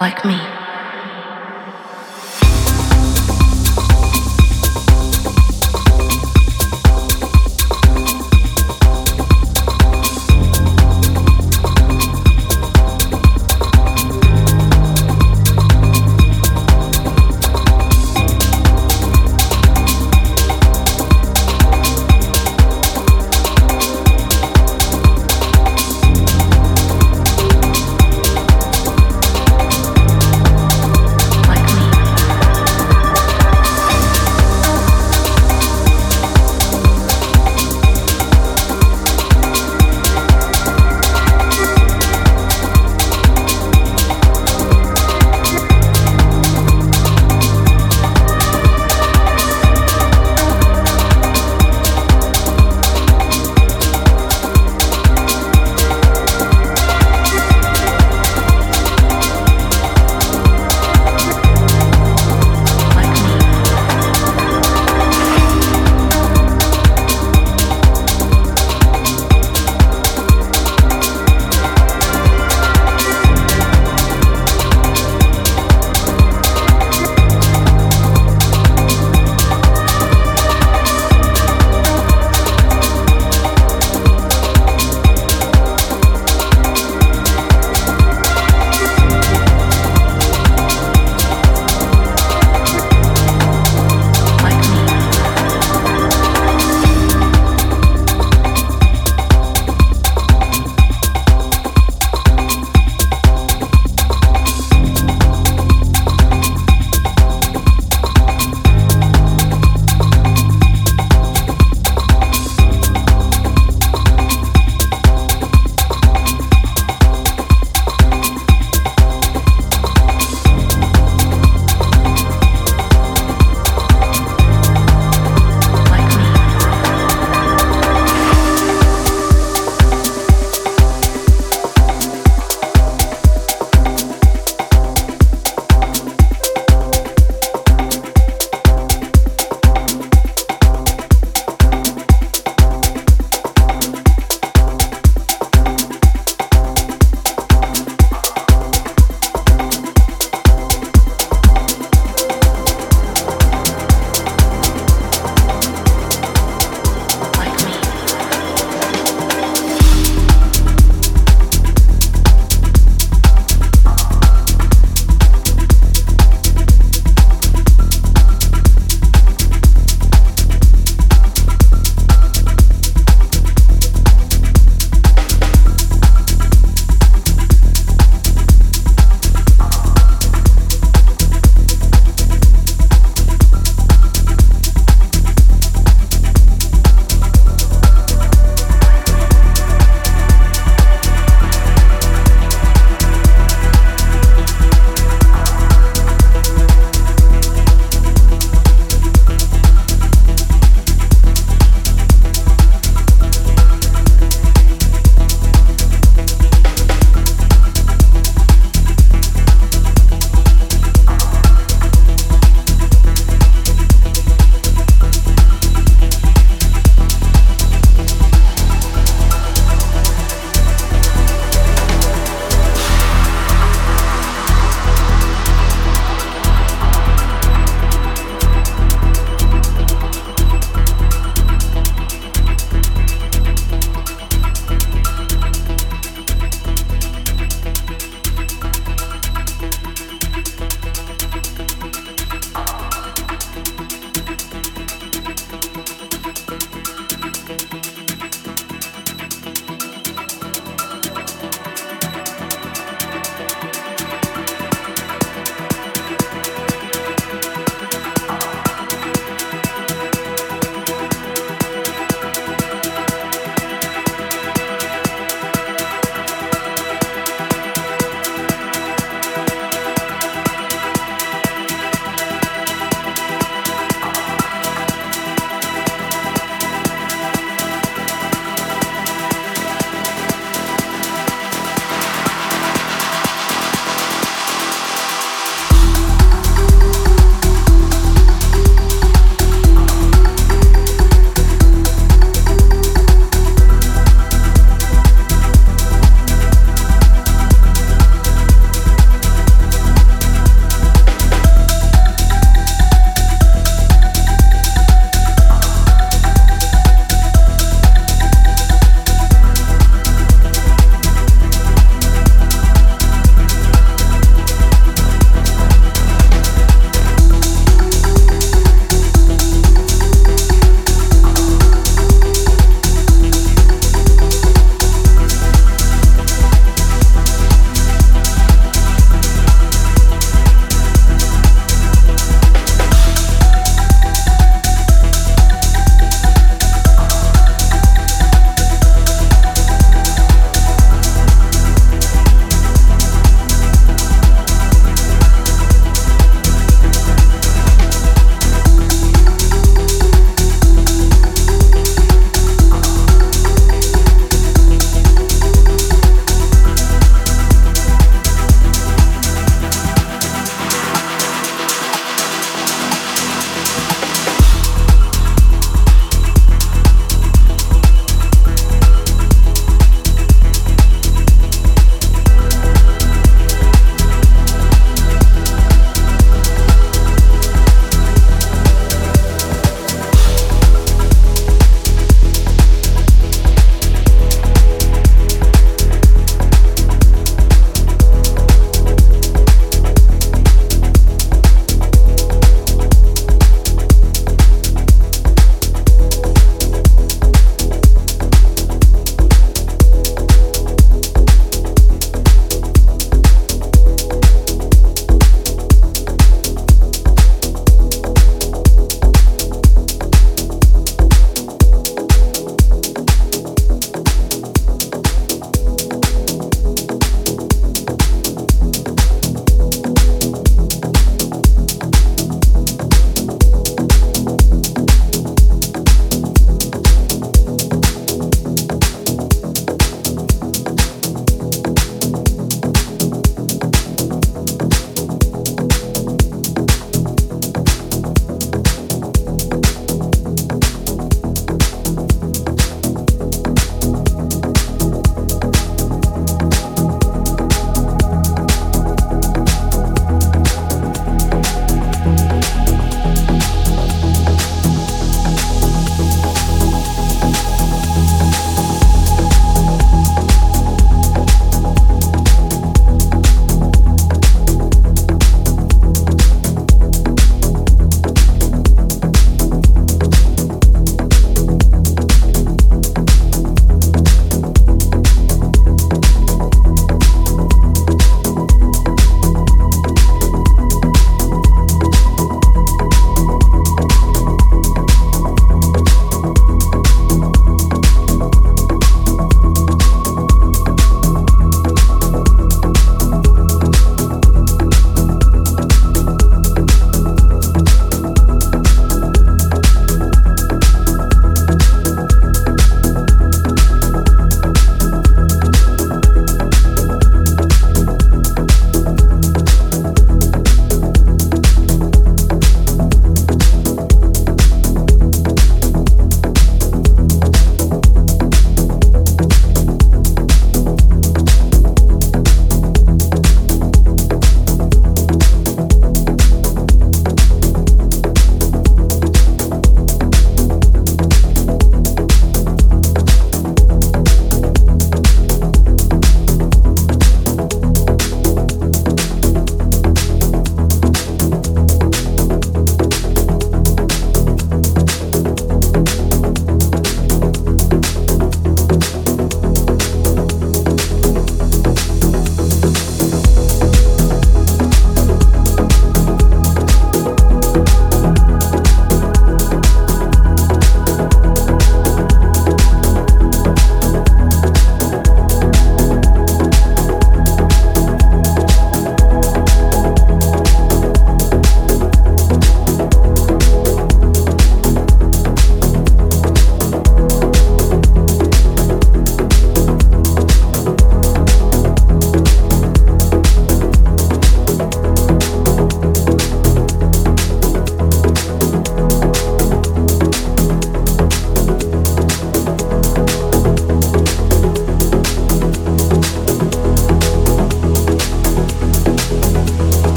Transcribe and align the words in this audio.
like 0.00 0.24
me. 0.24 0.55